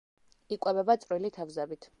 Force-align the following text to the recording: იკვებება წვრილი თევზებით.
იკვებება 0.55 0.97
წვრილი 1.05 1.33
თევზებით. 1.37 1.89